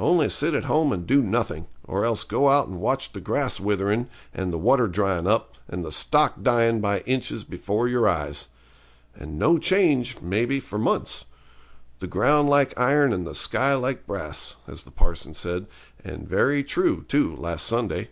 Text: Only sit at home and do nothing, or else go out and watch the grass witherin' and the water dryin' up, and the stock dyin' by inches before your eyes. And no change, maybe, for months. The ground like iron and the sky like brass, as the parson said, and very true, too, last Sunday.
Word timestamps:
Only 0.00 0.30
sit 0.30 0.54
at 0.54 0.64
home 0.64 0.92
and 0.94 1.06
do 1.06 1.20
nothing, 1.20 1.66
or 1.86 2.06
else 2.06 2.24
go 2.24 2.48
out 2.48 2.68
and 2.68 2.80
watch 2.80 3.12
the 3.12 3.20
grass 3.20 3.60
witherin' 3.60 4.08
and 4.32 4.50
the 4.50 4.56
water 4.56 4.88
dryin' 4.88 5.26
up, 5.26 5.56
and 5.68 5.84
the 5.84 5.92
stock 5.92 6.42
dyin' 6.42 6.80
by 6.80 7.00
inches 7.00 7.44
before 7.44 7.86
your 7.86 8.08
eyes. 8.08 8.48
And 9.14 9.38
no 9.38 9.58
change, 9.58 10.22
maybe, 10.22 10.58
for 10.58 10.78
months. 10.78 11.26
The 11.98 12.06
ground 12.06 12.48
like 12.48 12.72
iron 12.80 13.12
and 13.12 13.26
the 13.26 13.34
sky 13.34 13.74
like 13.74 14.06
brass, 14.06 14.56
as 14.66 14.84
the 14.84 14.90
parson 14.90 15.34
said, 15.34 15.66
and 16.02 16.26
very 16.26 16.64
true, 16.64 17.04
too, 17.06 17.36
last 17.36 17.66
Sunday. 17.66 18.08